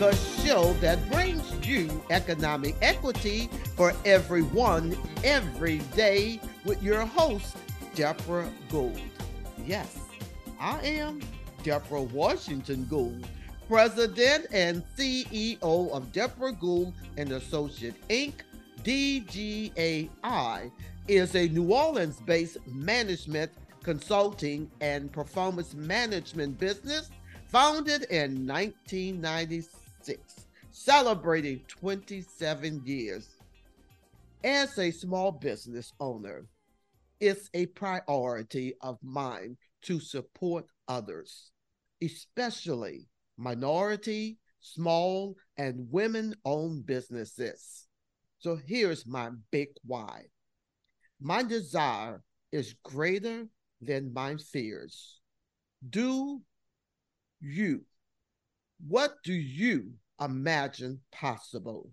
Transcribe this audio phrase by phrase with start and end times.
[0.00, 0.16] the
[0.46, 7.58] show that brings you economic equity for everyone every day with your host,
[7.94, 8.98] Deborah Gould.
[9.66, 9.98] Yes,
[10.58, 11.20] I am
[11.62, 13.26] Deborah Washington Gould,
[13.68, 18.32] President and CEO of Deborah Gould and Associate Inc.
[18.82, 20.70] DGAI
[21.08, 27.10] is a New Orleans-based management consulting and performance management business
[27.50, 29.79] founded in 1996,
[30.70, 33.28] celebrating 27 years.
[34.42, 36.46] As a small business owner,
[37.20, 41.50] it's a priority of mine to support others,
[42.02, 47.86] especially minority, small, and women owned businesses.
[48.38, 50.24] So here's my big why
[51.20, 53.46] my desire is greater
[53.80, 55.20] than my fears.
[55.88, 56.40] Do
[57.40, 57.84] you,
[58.86, 61.90] what do you imagine possible?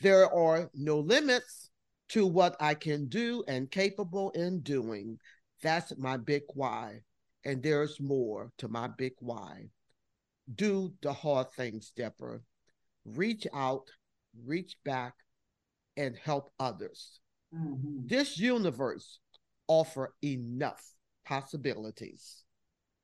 [0.00, 1.70] There are no limits
[2.10, 5.18] to what I can do and capable in doing.
[5.62, 7.00] That's my big why.
[7.44, 9.68] And there's more to my big why.
[10.54, 12.40] Do the hard things, Deborah.
[13.04, 13.88] Reach out,
[14.44, 15.14] reach back,
[15.96, 17.20] and help others.
[17.54, 18.06] Mm-hmm.
[18.06, 19.18] This universe
[19.68, 20.82] offer enough
[21.24, 22.44] possibilities.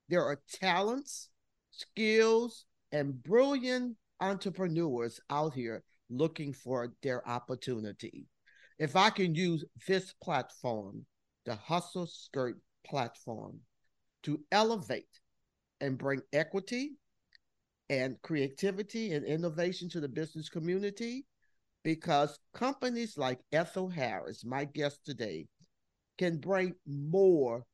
[0.09, 1.29] There are talents,
[1.71, 8.27] skills, and brilliant entrepreneurs out here looking for their opportunity.
[8.79, 11.05] If I can use this platform,
[11.45, 13.61] the Hustle Skirt platform,
[14.25, 15.21] to elevate
[15.81, 16.93] and bring equity
[17.89, 21.27] and creativity and innovation to the business community,
[21.83, 25.47] because companies like Ethel Harris, my guest today,
[26.19, 27.65] can bring more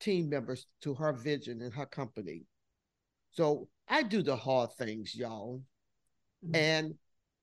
[0.00, 2.46] team members to her vision and her company.
[3.38, 5.62] So I do the hard things, y'all.
[6.44, 6.56] Mm-hmm.
[6.56, 6.94] And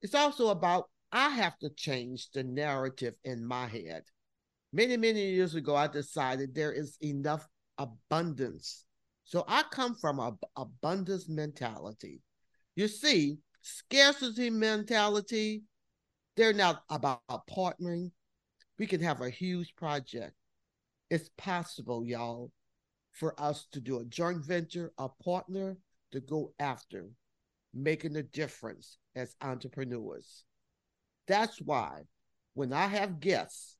[0.02, 4.04] it's also about I have to change the narrative in my head.
[4.74, 7.48] Many, many years ago, I decided there is enough
[7.78, 8.84] abundance.
[9.24, 12.20] So I come from a abundance mentality.
[12.76, 15.64] You see, scarcity mentality
[16.36, 18.12] they're not about partnering.
[18.78, 20.34] We can have a huge project.
[21.10, 22.52] It's possible, y'all,
[23.14, 25.78] for us to do a joint venture, a partner
[26.12, 27.10] to go after
[27.74, 30.44] making a difference as entrepreneurs.
[31.28, 32.04] That's why
[32.54, 33.78] when I have guests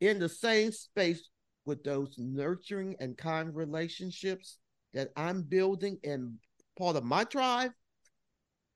[0.00, 1.28] in the same space
[1.64, 4.58] with those nurturing and kind relationships
[4.94, 6.38] that I'm building in
[6.78, 7.72] part of my tribe,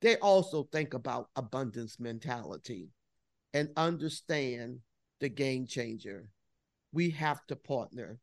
[0.01, 2.89] they also think about abundance mentality
[3.55, 4.79] and understand
[5.21, 6.29] the game changer.
[6.93, 8.19] We have to partner.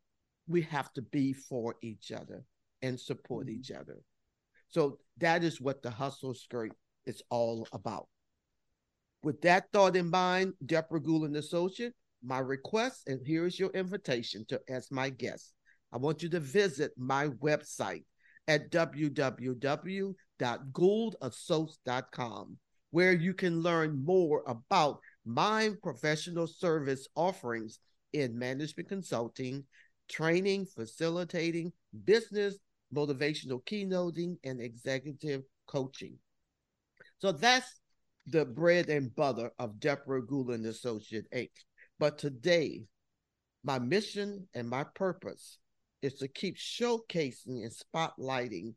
[0.47, 2.43] We have to be for each other
[2.81, 3.59] and support mm-hmm.
[3.59, 3.97] each other.
[4.69, 6.71] So that is what the hustle skirt
[7.05, 8.07] is all about.
[9.23, 11.93] With that thought in mind, Deborah Gould and Associate,
[12.23, 15.53] my request, and here is your invitation to as my guest.
[15.91, 18.03] I want you to visit my website
[18.47, 22.57] at www www.gouldassociates.com,
[22.91, 27.79] where you can learn more about my professional service offerings
[28.13, 29.63] in management consulting,
[30.07, 31.71] training, facilitating,
[32.05, 32.57] business,
[32.93, 36.17] motivational keynoting, and executive coaching.
[37.19, 37.79] So that's
[38.27, 41.51] the bread and butter of Deborah Gould and Associate Inc.
[41.99, 42.83] But today,
[43.63, 45.57] my mission and my purpose
[46.01, 48.73] is to keep showcasing and spotlighting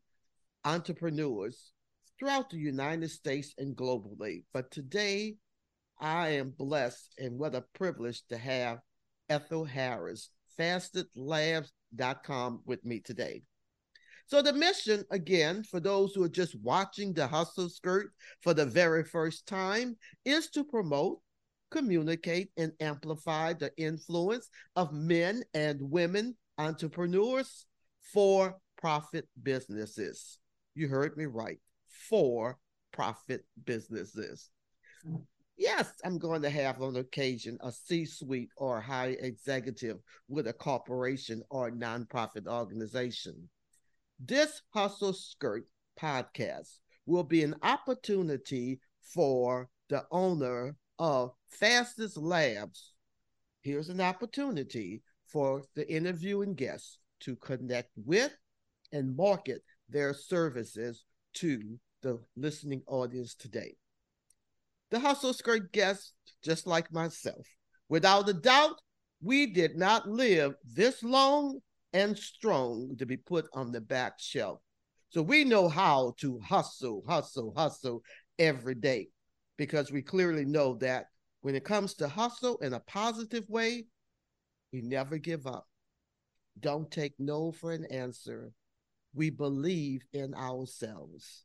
[0.65, 1.73] entrepreneurs
[2.19, 4.44] throughout the United States and globally.
[4.53, 5.37] But today,
[6.00, 8.79] I am blessed and what a privilege to have
[9.29, 13.43] Ethel Harris, fastestlabs.com, with me today.
[14.27, 18.66] So, the mission, again, for those who are just watching the Hustle Skirt for the
[18.66, 21.21] very first time, is to promote,
[21.71, 27.67] communicate, and amplify the influence of men and women entrepreneurs
[28.12, 30.38] for profit businesses.
[30.75, 31.58] You heard me right.
[32.08, 32.58] For
[32.93, 34.50] profit businesses.
[35.56, 39.99] Yes, I'm going to have on occasion a C suite or high executive
[40.29, 43.49] with a corporation or nonprofit organization.
[44.24, 45.66] This Hustle Skirt
[46.00, 52.92] podcast will be an opportunity for the owner of Fastest Labs.
[53.62, 58.32] Here's an opportunity for the interviewing guests to connect with
[58.92, 61.02] and market their services
[61.34, 63.74] to the listening audience today.
[64.92, 66.12] The Hustle Skirt guest,
[66.44, 67.48] just like myself,
[67.88, 68.76] without a doubt,
[69.20, 71.58] we did not live this long
[71.93, 74.61] and strong to be put on the back shelf.
[75.11, 78.03] So we know how to hustle, hustle, hustle
[78.39, 79.09] every day
[79.59, 81.06] because we clearly know that
[81.43, 83.85] when it comes to hustle in a positive way,
[84.73, 85.67] we never give up.
[86.59, 88.53] Don't take no for an answer.
[89.15, 91.44] We believe in ourselves.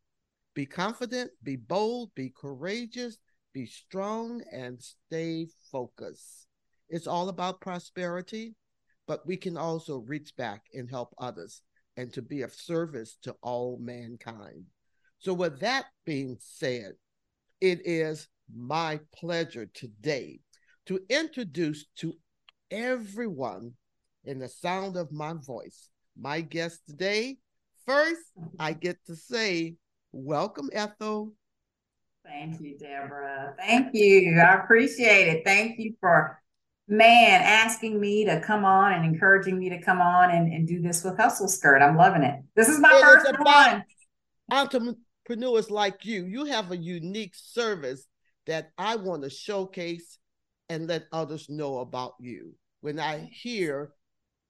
[0.53, 3.17] Be confident, be bold, be courageous,
[3.53, 6.47] be strong, and stay focused.
[6.89, 8.55] It's all about prosperity,
[9.07, 11.61] but we can also reach back and help others
[11.95, 14.65] and to be of service to all mankind.
[15.19, 16.93] So, with that being said,
[17.59, 20.39] it is my pleasure today
[20.85, 22.13] to introduce to
[22.69, 23.73] everyone
[24.25, 25.89] in the sound of my voice
[26.19, 27.37] my guest today.
[27.85, 28.21] First,
[28.59, 29.75] I get to say,
[30.11, 31.33] welcome, Ethel.
[32.25, 33.55] Thank you, Deborah.
[33.57, 34.37] Thank you.
[34.39, 35.43] I appreciate it.
[35.45, 36.41] Thank you for
[36.87, 40.81] man asking me to come on and encouraging me to come on and, and do
[40.81, 41.81] this with Hustle Skirt.
[41.81, 42.39] I'm loving it.
[42.55, 43.83] This is my it first is one.
[44.51, 48.07] Entrepreneurs like you, you have a unique service
[48.45, 50.19] that I want to showcase
[50.69, 52.53] and let others know about you.
[52.81, 53.91] When I hear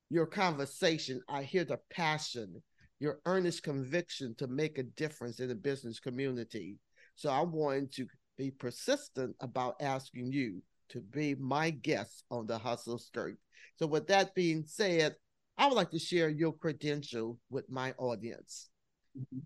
[0.10, 2.62] your conversation, I hear the passion,
[3.00, 6.78] your earnest conviction to make a difference in the business community.
[7.16, 8.06] So I'm going to
[8.38, 13.38] be persistent about asking you to be my guest on the Hustle Skirt.
[13.78, 15.16] So, with that being said,
[15.58, 18.70] I would like to share your credential with my audience.
[19.18, 19.40] Mm-hmm.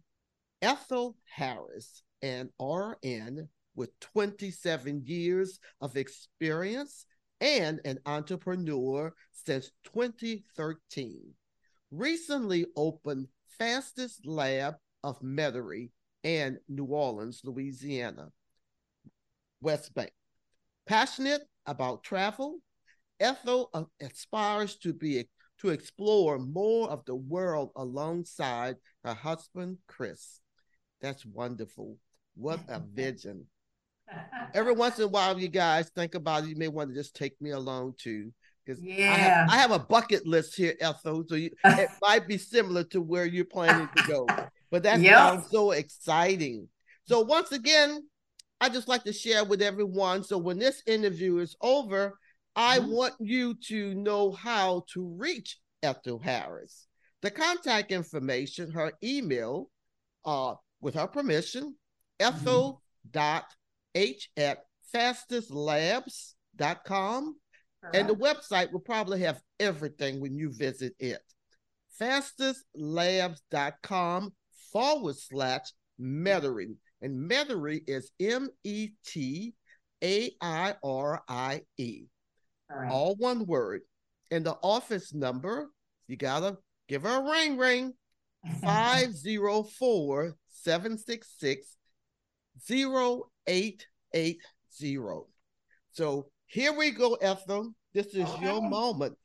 [0.61, 7.05] Ethel Harris, an RN with 27 years of experience
[7.39, 11.33] and an entrepreneur since 2013,
[11.89, 13.27] recently opened
[13.57, 15.89] fastest lab of Metairie
[16.23, 18.29] and New Orleans, Louisiana,
[19.61, 20.11] West Bank.
[20.87, 22.59] Passionate about travel,
[23.19, 23.69] Ethel
[24.01, 25.27] aspires to be
[25.59, 30.39] to explore more of the world alongside her husband Chris.
[31.01, 31.97] That's wonderful.
[32.35, 33.45] What a vision.
[34.53, 37.15] Every once in a while, you guys think about it, you may want to just
[37.15, 38.33] take me along too.
[38.65, 39.11] Because yeah.
[39.11, 41.23] I, have, I have a bucket list here, Ethel.
[41.27, 44.27] So you, it might be similar to where you're planning to go.
[44.69, 45.17] But that yep.
[45.17, 46.67] sounds so exciting.
[47.05, 48.03] So once again,
[48.61, 50.23] I just like to share with everyone.
[50.23, 52.13] So when this interview is over,
[52.55, 52.91] I mm-hmm.
[52.91, 56.85] want you to know how to reach Ethel Harris.
[57.23, 59.71] The contact information, her email,
[60.25, 62.37] uh, with her permission, mm-hmm.
[62.37, 63.45] Ethel dot
[63.95, 64.59] H at
[64.93, 67.35] fastestlabs.com.
[67.81, 67.95] Correct.
[67.95, 71.23] And the website will probably have everything when you visit it.
[71.99, 74.33] Fastestlabs.com
[74.71, 76.75] forward slash Metairie.
[77.01, 79.53] And Metairie is M E T
[80.03, 82.05] A I R I E.
[82.89, 83.81] All one word.
[84.29, 85.69] And the office number,
[86.07, 86.57] you gotta
[86.87, 87.93] give her a ring ring
[88.61, 91.77] 504 766
[92.69, 94.39] 0880.
[95.93, 97.73] So here we go, Ethel.
[97.93, 98.45] This is okay.
[98.45, 99.17] your moment.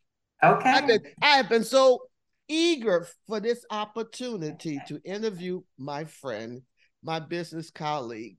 [0.42, 0.70] Okay.
[0.70, 2.00] I've been, I have been so
[2.48, 6.62] eager for this opportunity to interview my friend,
[7.06, 8.36] my business colleague.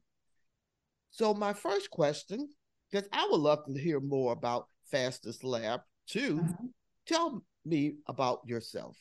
[1.09, 2.49] So, my first question,
[2.91, 6.41] because I would love to hear more about Fastest Lab, too.
[6.41, 6.65] Mm-hmm.
[7.07, 8.97] Tell me about yourself.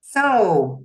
[0.00, 0.82] So,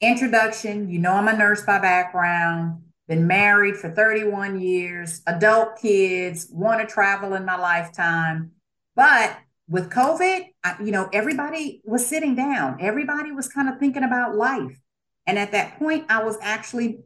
[0.00, 6.46] introduction you know, I'm a nurse by background, been married for 31 years, adult kids,
[6.50, 8.52] want to travel in my lifetime.
[8.94, 9.36] But
[9.68, 14.36] with COVID, I, you know, everybody was sitting down, everybody was kind of thinking about
[14.36, 14.78] life.
[15.26, 17.00] And at that point, I was actually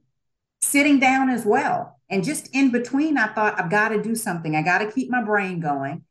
[0.60, 2.00] sitting down as well.
[2.10, 4.56] And just in between, I thought, I've got to do something.
[4.56, 6.04] I got to keep my brain going.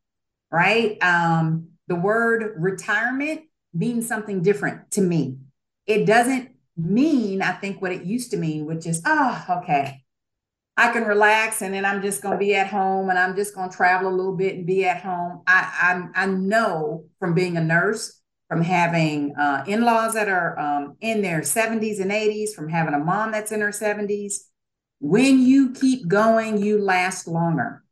[0.52, 1.02] Right.
[1.04, 3.42] Um, the word retirement
[3.74, 5.38] means something different to me.
[5.86, 10.04] It doesn't mean, I think, what it used to mean, which is, oh, okay,
[10.78, 13.56] I can relax and then I'm just going to be at home and I'm just
[13.56, 15.42] going to travel a little bit and be at home.
[15.48, 18.17] I, I, I know from being a nurse,
[18.48, 22.94] from having uh, in laws that are um, in their 70s and 80s, from having
[22.94, 24.36] a mom that's in her 70s,
[25.00, 27.84] when you keep going, you last longer.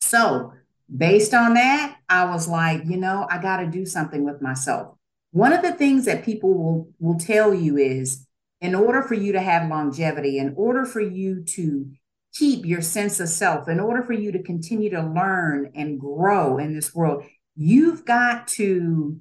[0.00, 0.52] So,
[0.94, 4.96] based on that, I was like, you know, I got to do something with myself.
[5.30, 8.26] One of the things that people will, will tell you is
[8.60, 11.90] in order for you to have longevity, in order for you to
[12.34, 16.58] keep your sense of self, in order for you to continue to learn and grow
[16.58, 17.24] in this world,
[17.56, 19.20] you've got to,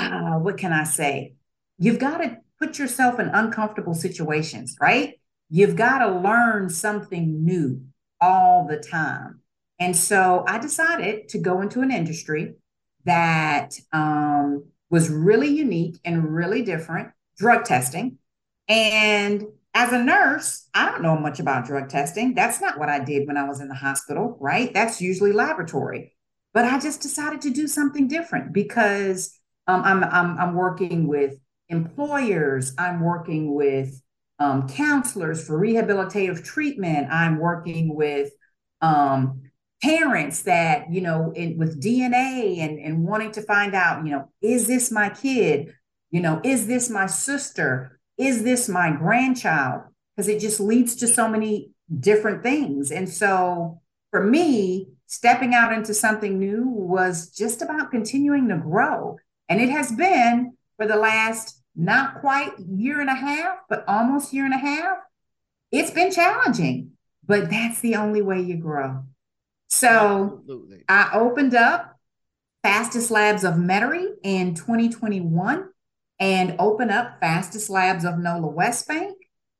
[0.00, 1.34] uh, what can I say?
[1.78, 5.14] You've got to put yourself in uncomfortable situations, right?
[5.48, 7.82] You've got to learn something new
[8.20, 9.40] all the time.
[9.78, 12.54] And so I decided to go into an industry
[13.04, 18.18] that um, was really unique and really different drug testing.
[18.68, 22.34] And as a nurse, I don't know much about drug testing.
[22.34, 24.72] That's not what I did when I was in the hospital, right?
[24.74, 26.12] That's usually laboratory.
[26.52, 29.39] But I just decided to do something different because
[29.70, 34.02] um, I'm, I'm, I'm working with employers, I'm working with
[34.40, 38.32] um, counselors for rehabilitative treatment, I'm working with
[38.80, 39.42] um,
[39.82, 44.28] parents that, you know, in, with DNA and, and wanting to find out, you know,
[44.42, 45.74] is this my kid?
[46.10, 48.00] You know, is this my sister?
[48.18, 49.82] Is this my grandchild?
[50.16, 52.90] Because it just leads to so many different things.
[52.90, 59.18] And so for me, stepping out into something new was just about continuing to grow.
[59.50, 64.32] And it has been for the last not quite year and a half, but almost
[64.32, 64.98] year and a half.
[65.72, 66.92] It's been challenging,
[67.26, 69.04] but that's the only way you grow.
[69.68, 70.84] So Absolutely.
[70.88, 71.98] I opened up
[72.62, 75.68] Fastest Labs of Metairie in 2021
[76.18, 79.16] and open up Fastest Labs of NOLA West Bank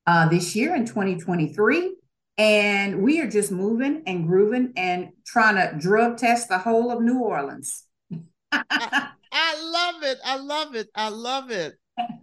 [0.06, 1.96] uh, this year in 2023.
[2.38, 7.02] And we are just moving and grooving and trying to drug test the whole of
[7.02, 7.84] New Orleans.
[9.32, 10.18] I, love it.
[10.24, 10.88] I love it.
[10.94, 11.74] I love it.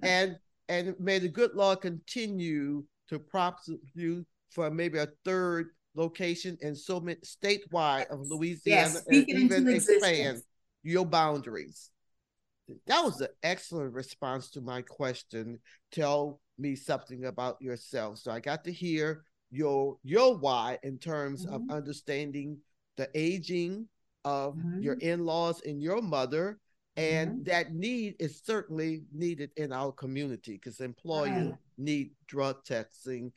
[0.01, 0.37] And
[0.69, 6.77] and may the good Lord continue to prosecute you for maybe a third location and
[6.77, 10.41] so many statewide of Louisiana yes, and even expand
[10.83, 11.89] your boundaries.
[12.85, 15.59] That was an excellent response to my question.
[15.91, 18.19] Tell me something about yourself.
[18.19, 21.55] So I got to hear your your why in terms mm-hmm.
[21.55, 22.57] of understanding
[22.97, 23.87] the aging
[24.25, 24.81] of mm-hmm.
[24.81, 26.59] your in-laws and your mother
[26.97, 27.43] and mm-hmm.
[27.43, 31.55] that need is certainly needed in our community because employers right.
[31.77, 33.31] need drug testing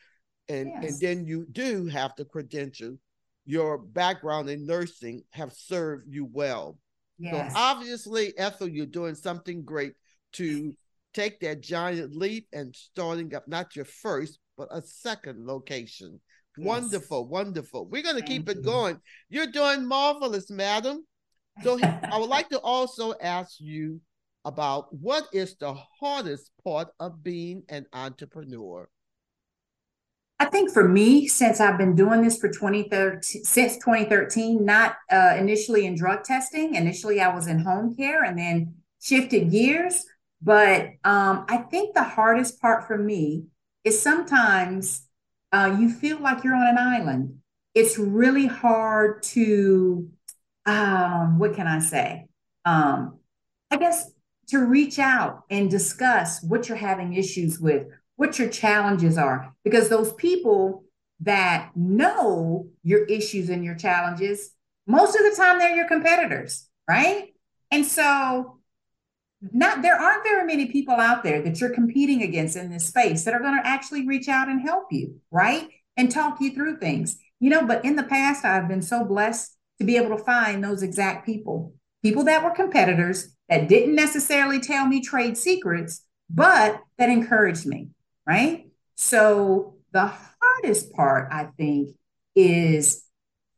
[0.48, 0.92] and yes.
[0.92, 2.96] and then you do have the credential
[3.44, 6.78] your background in nursing have served you well
[7.18, 7.52] yes.
[7.52, 9.92] so obviously ethel you're doing something great
[10.32, 10.72] to
[11.12, 16.18] take that giant leap and starting up not your first but a second location
[16.56, 16.66] yes.
[16.66, 18.98] wonderful wonderful we're going to keep it going
[19.28, 21.04] you're doing marvelous madam
[21.62, 24.00] so i would like to also ask you
[24.44, 28.88] about what is the hardest part of being an entrepreneur
[30.40, 35.34] I think for me, since I've been doing this for 2013, since 2013, not uh,
[35.38, 36.76] initially in drug testing.
[36.76, 40.02] Initially, I was in home care and then shifted gears.
[40.40, 43.44] But um, I think the hardest part for me
[43.84, 45.06] is sometimes
[45.52, 47.40] uh, you feel like you're on an island.
[47.74, 50.08] It's really hard to,
[50.66, 52.26] um, what can I say?
[52.64, 53.18] Um,
[53.70, 54.10] I guess
[54.48, 57.86] to reach out and discuss what you're having issues with,
[58.16, 60.84] what your challenges are because those people
[61.20, 64.50] that know your issues and your challenges
[64.86, 67.32] most of the time they're your competitors right?
[67.70, 68.58] And so
[69.40, 73.24] not there aren't very many people out there that you're competing against in this space
[73.24, 75.68] that are going to actually reach out and help you right?
[75.96, 77.18] And talk you through things.
[77.38, 80.62] You know but in the past i've been so blessed to be able to find
[80.62, 86.80] those exact people people that were competitors that didn't necessarily tell me trade secrets but
[86.98, 87.88] that encouraged me
[88.30, 88.66] right?
[88.94, 91.96] So the hardest part, I think,
[92.36, 93.04] is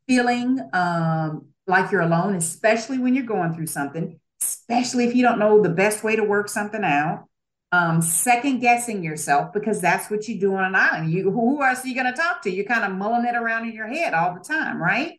[0.06, 5.38] feeling um, like you're alone, especially when you're going through something, especially if you don't
[5.38, 7.26] know the best way to work something out.
[7.70, 11.10] Um, second guessing yourself because that's what you do on an island.
[11.10, 12.50] You who else are you going to talk to?
[12.50, 15.18] You're kind of mulling it around in your head all the time, right?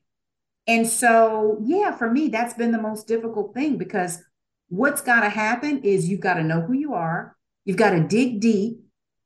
[0.68, 4.24] And so, yeah, for me, that's been the most difficult thing because
[4.70, 7.36] what's got to happen is you've got to know who you are.
[7.66, 8.80] You've got to dig deep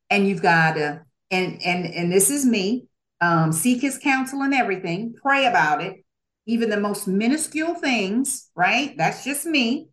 [0.09, 1.01] and you've got to
[1.31, 2.87] and and and this is me
[3.19, 6.03] um, seek his counsel and everything pray about it
[6.45, 9.89] even the most minuscule things right that's just me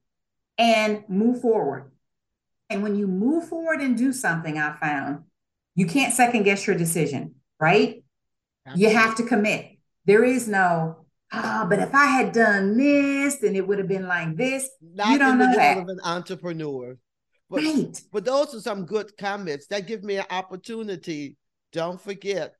[0.58, 1.90] and move forward
[2.70, 5.24] and when you move forward and do something i found
[5.74, 8.04] you can't second guess your decision right
[8.66, 8.92] Absolutely.
[8.92, 11.03] you have to commit there is no
[11.36, 15.10] oh, but if i had done this then it would have been like this Not
[15.10, 16.96] you don't know that of an entrepreneur
[17.50, 18.00] but, right.
[18.12, 21.36] but those are some good comments that give me an opportunity.
[21.72, 22.54] Don't forget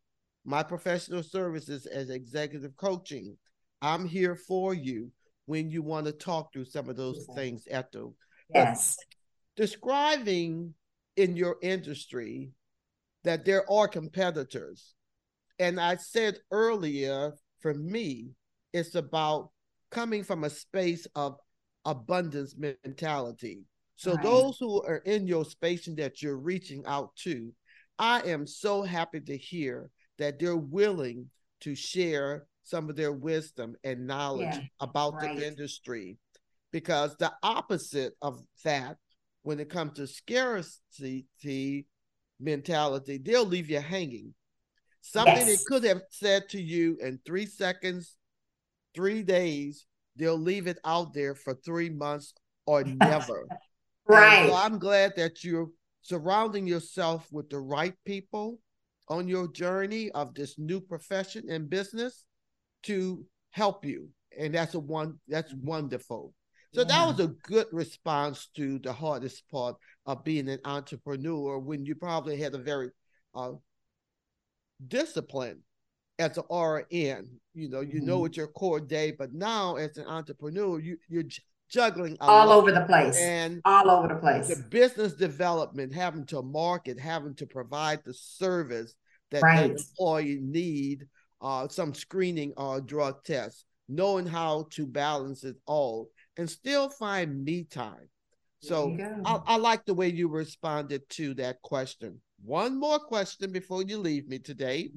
[0.45, 3.37] my professional services as executive coaching.
[3.81, 5.11] I'm here for you
[5.47, 8.14] when you want to talk through some of those things, Ethel.
[8.54, 8.97] Yes.
[8.97, 10.75] But describing
[11.16, 12.50] in your industry
[13.25, 14.95] that there are competitors.
[15.59, 18.31] And I said earlier, for me,
[18.75, 19.49] it's about
[19.90, 21.38] coming from a space of
[21.87, 23.62] abundance mentality.
[23.97, 24.23] So right.
[24.23, 27.52] those who are in your space and that you're reaching out to,
[27.99, 33.76] I am so happy to hear that they're willing to share some of their wisdom
[33.85, 35.37] and knowledge yeah, about right.
[35.37, 36.19] the industry.
[36.73, 38.97] Because the opposite of that,
[39.43, 41.87] when it comes to scarcity,
[42.40, 44.35] mentality, they'll leave you hanging.
[45.00, 45.47] Something yes.
[45.47, 48.16] they could have said to you in three seconds,
[48.94, 49.86] three days,
[50.16, 52.34] they'll leave it out there for three months
[52.66, 53.46] or never.
[54.06, 54.48] right.
[54.48, 55.70] So I'm glad that you're
[56.02, 58.58] surrounding yourself with the right people
[59.08, 62.24] on your journey of this new profession and business
[62.84, 64.08] to help you.
[64.38, 66.34] And that's a one that's wonderful.
[66.74, 66.88] So yeah.
[66.88, 71.94] that was a good response to the hardest part of being an entrepreneur when you
[71.94, 72.90] probably had a very
[73.34, 73.52] uh,
[74.86, 75.62] discipline
[76.18, 77.28] as an RN.
[77.54, 78.06] You know, you mm-hmm.
[78.06, 81.25] know it's your core day, but now as an entrepreneur, you you're
[81.71, 84.49] juggling all over the place and all over the place.
[84.49, 88.94] The business development, having to market, having to provide the service
[89.30, 89.71] that right.
[89.71, 91.06] employee need,
[91.40, 97.44] uh, some screening or drug tests, knowing how to balance it all and still find
[97.44, 98.09] me time.
[98.61, 102.21] So I, I like the way you responded to that question.
[102.42, 104.90] One more question before you leave me today.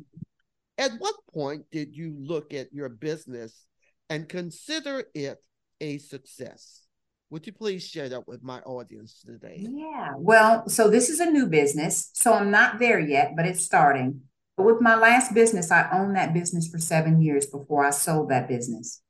[0.77, 3.65] At what point did you look at your business
[4.10, 5.38] and consider it
[5.81, 6.84] a success?
[7.29, 9.57] Would you please share that with my audience today?
[9.60, 10.13] Yeah.
[10.15, 12.12] Well, so this is a new business.
[12.13, 14.22] So I'm not there yet, but it's starting.
[14.55, 18.29] But with my last business, I owned that business for seven years before I sold
[18.29, 19.01] that business.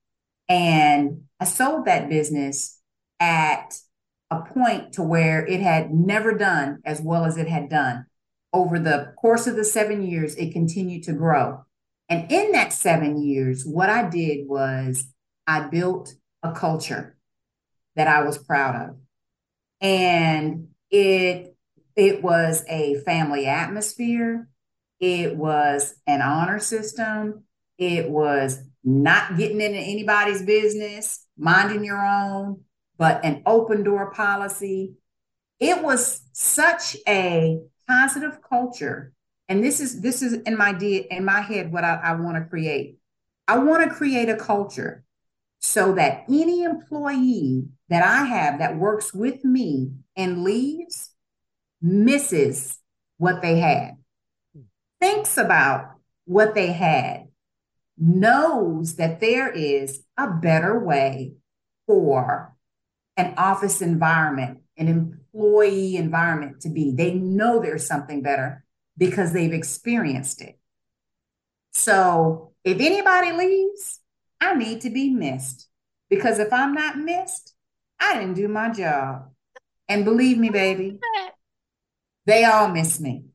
[0.49, 2.79] And I sold that business
[3.19, 3.79] at
[4.31, 8.05] a point to where it had never done as well as it had done.
[8.53, 11.65] Over the course of the seven years, it continued to grow.
[12.09, 15.07] And in that seven years, what I did was
[15.45, 17.17] I built a culture
[17.95, 18.97] that I was proud of.
[19.81, 21.55] And it
[21.95, 24.47] it was a family atmosphere.
[24.99, 27.43] It was an honor system.
[27.77, 32.61] It was not getting into anybody's business, minding your own,
[32.97, 34.93] but an open door policy.
[35.59, 39.13] It was such a positive culture.
[39.49, 42.49] And this is this is in my in my head what I, I want to
[42.49, 42.97] create.
[43.47, 45.03] I want to create a culture
[45.59, 51.11] so that any employee that I have that works with me and leaves
[51.81, 52.79] misses
[53.17, 53.97] what they had,
[54.99, 55.95] thinks about
[56.25, 57.27] what they had,
[57.97, 61.33] knows that there is a better way
[61.85, 62.55] for
[63.15, 66.91] an office environment, an employee environment to be.
[66.91, 68.63] They know there's something better
[68.97, 70.59] because they've experienced it.
[71.71, 73.99] So if anybody leaves,
[74.39, 75.67] I need to be missed
[76.09, 77.53] because if I'm not missed,
[77.99, 79.31] I didn't do my job.
[79.89, 80.99] And believe me, baby,
[82.25, 83.25] they all miss me.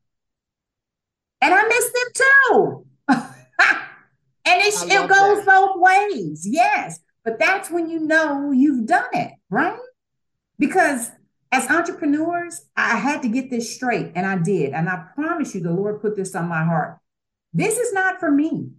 [1.40, 2.86] And I miss them too.
[4.44, 5.46] And it, it goes that.
[5.46, 6.46] both ways.
[6.48, 6.98] Yes.
[7.24, 9.78] But that's when you know you've done it, right?
[10.58, 11.10] Because
[11.52, 14.72] as entrepreneurs, I had to get this straight and I did.
[14.72, 16.98] And I promise you, the Lord put this on my heart.
[17.52, 18.70] This is not for me.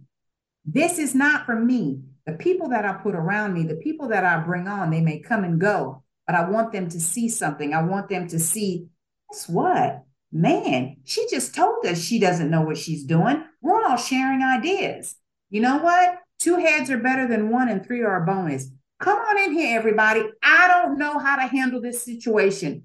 [0.66, 2.00] This is not for me.
[2.26, 5.20] The people that I put around me, the people that I bring on, they may
[5.20, 7.72] come and go, but I want them to see something.
[7.72, 8.88] I want them to see,
[9.30, 10.02] guess what?
[10.32, 13.44] Man, she just told us she doesn't know what she's doing.
[13.62, 15.14] We're all sharing ideas.
[15.48, 16.18] You know what?
[16.40, 18.68] Two heads are better than one, and three are a bonus.
[19.00, 20.22] Come on in here, everybody.
[20.42, 22.84] I don't know how to handle this situation.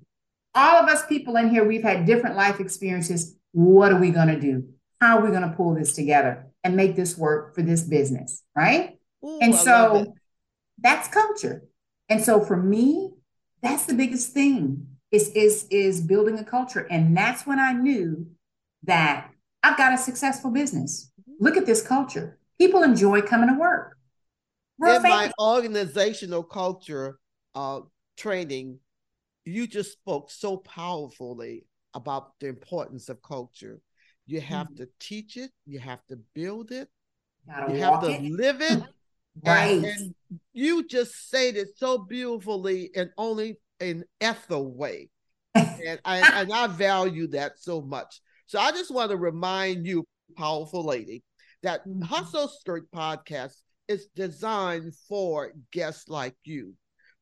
[0.56, 3.36] All of us people in here, we've had different life experiences.
[3.52, 4.69] What are we going to do?
[5.00, 8.43] How are we going to pull this together and make this work for this business?
[8.56, 8.98] Right.
[9.24, 10.13] Ooh, and so
[10.80, 11.63] that's culture.
[12.10, 13.12] And so for me,
[13.62, 16.88] that's the biggest thing is, is, is building a culture.
[16.89, 18.28] And that's when I knew
[18.84, 19.30] that
[19.62, 21.12] I've got a successful business.
[21.39, 22.39] Look at this culture.
[22.58, 23.98] People enjoy coming to work.
[24.80, 27.20] We're In my organizational culture
[27.54, 27.82] uh,
[28.18, 28.80] training,
[29.44, 33.82] you just spoke so powerfully about the importance of culture.
[34.26, 34.84] You have mm-hmm.
[34.84, 36.88] to teach it, you have to build it,
[37.68, 38.22] you, you have to it.
[38.24, 38.82] live it.
[39.46, 39.72] right.
[39.72, 40.15] And, and,
[40.54, 45.10] you just said it so beautifully and only in Ethel way.
[45.56, 48.22] and I and I value that so much.
[48.46, 50.06] So I just want to remind you,
[50.38, 51.24] powerful lady,
[51.63, 52.02] that mm-hmm.
[52.02, 53.56] Hustle Skirt podcast
[53.89, 56.75] is designed for guests like you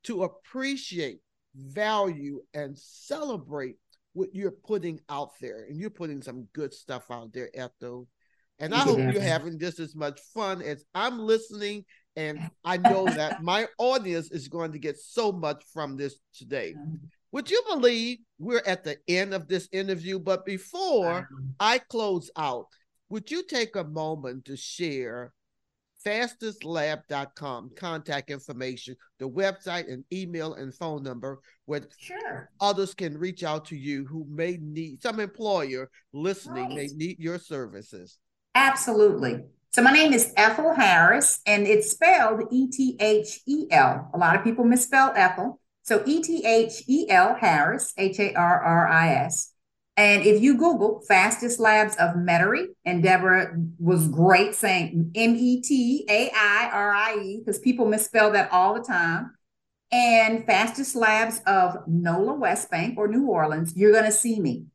[0.04, 1.20] to appreciate,
[1.56, 3.78] value, and celebrate
[4.14, 5.66] what you're putting out there.
[5.68, 8.08] And you're putting some good stuff out there, Ethel.
[8.60, 8.84] And I yeah.
[8.84, 11.86] hope you're having just as much fun as I'm listening.
[12.16, 16.76] And I know that my audience is going to get so much from this today.
[17.32, 20.20] Would you believe we're at the end of this interview?
[20.20, 22.66] But before I close out,
[23.10, 25.34] would you take a moment to share
[26.08, 27.72] fastestlab.com.
[27.76, 32.50] Contact information, the website, and email and phone number where sure.
[32.62, 36.76] others can reach out to you who may need some employer listening right.
[36.76, 38.18] may need your services.
[38.56, 39.44] Absolutely.
[39.72, 44.10] So my name is Ethel Harris, and it's spelled E T H E L.
[44.14, 45.60] A lot of people misspell Ethel.
[45.84, 49.54] So E T H E L Harris, H A R R I S.
[49.98, 55.60] And if you Google fastest labs of Metairie, and Deborah was great saying M E
[55.62, 59.34] T A I R I E, because people misspell that all the time.
[59.92, 64.66] And fastest labs of NOLA West Bank or New Orleans, you're going to see me.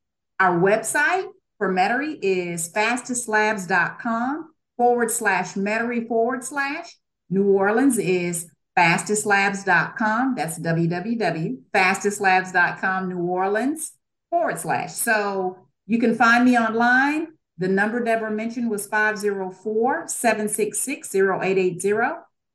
[0.40, 6.96] Our website for Metairie is fastestlabs.com forward slash Metairie forward slash.
[7.30, 10.34] New Orleans is fastestlabs.com.
[10.34, 13.92] That's www.fastestlabs.com, New Orleans
[14.32, 14.94] forward slash.
[14.94, 17.28] So you can find me online.
[17.58, 21.92] The number Deborah mentioned was 504 766 0880.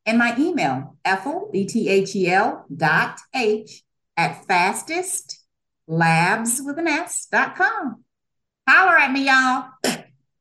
[0.07, 3.83] And my email, Ethel, E T H E L dot H
[4.17, 5.45] at fastest
[5.87, 8.03] labs with an S dot com.
[8.67, 9.69] Holler at me, y'all.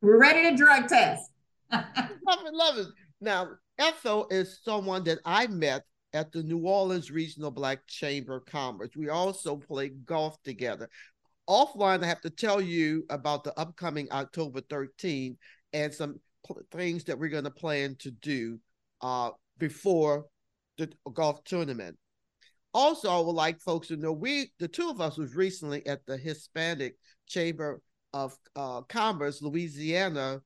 [0.01, 1.29] We're ready to drug test.
[1.71, 2.87] love it, love it.
[3.21, 8.45] Now, Ethel is someone that I met at the New Orleans Regional Black Chamber of
[8.45, 8.89] Commerce.
[8.95, 10.89] We also play golf together
[11.49, 15.37] offline, I have to tell you about the upcoming October 13th
[15.73, 18.59] and some pl- things that we're going to plan to do
[19.01, 20.25] uh, before
[20.77, 21.97] the golf tournament.
[22.73, 26.05] Also, I would like folks to know we, the two of us, was recently at
[26.05, 26.95] the Hispanic
[27.27, 27.81] Chamber
[28.13, 30.41] of uh, Commerce, Louisiana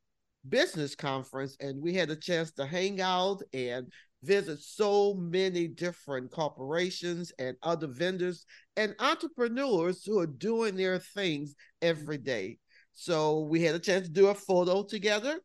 [0.47, 3.87] Business Conference, and we had a chance to hang out and
[4.23, 8.45] visit so many different corporations and other vendors
[8.77, 12.57] and entrepreneurs who are doing their things every day.
[12.93, 15.39] So we had a chance to do a photo together.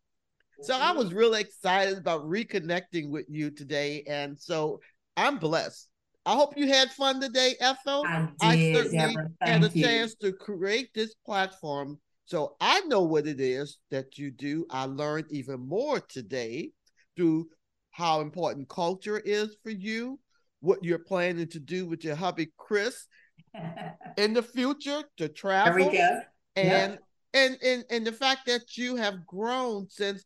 [0.62, 1.16] So I was mm-hmm.
[1.16, 4.02] really excited about reconnecting with you today.
[4.06, 4.80] And so
[5.16, 5.88] I'm blessed.
[6.24, 8.04] I hope you had fun today, Ethel.
[8.06, 9.84] I, did, I certainly had a you.
[9.84, 11.98] chance to create this platform.
[12.26, 14.66] So I know what it is that you do.
[14.68, 16.70] I learned even more today
[17.16, 17.48] through
[17.92, 20.18] how important culture is for you,
[20.60, 23.06] what you're planning to do with your hubby Chris
[24.16, 25.78] in the future to travel.
[25.78, 26.20] There we go.
[26.56, 26.98] And
[27.32, 30.24] and and and the fact that you have grown since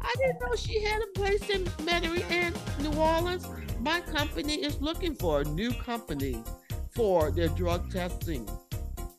[0.00, 3.46] I didn't know she had a place in Metairie and New Orleans.
[3.80, 6.42] My company is looking for a new company
[6.90, 8.48] for their drug testing.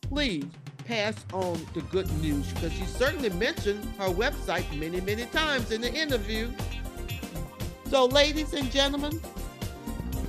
[0.01, 0.45] Please
[0.85, 5.81] pass on the good news because she certainly mentioned her website many, many times in
[5.81, 6.51] the interview.
[7.89, 9.19] So, ladies and gentlemen,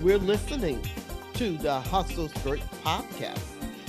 [0.00, 0.82] we're listening
[1.34, 3.40] to the Hustle Skirt podcast,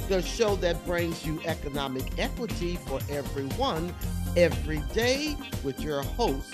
[0.10, 3.93] the show that brings you economic equity for everyone
[4.36, 6.53] every day with your host,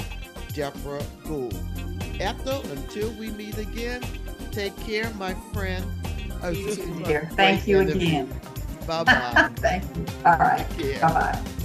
[0.53, 1.57] Deborah Gould.
[2.19, 4.01] Ethel, until we meet again,
[4.51, 5.85] take care, my friend.
[7.35, 8.29] Thank you again.
[8.87, 9.49] Bye bye.
[9.57, 10.05] Thank you.
[10.25, 10.67] All right.
[11.01, 11.62] Bye bye.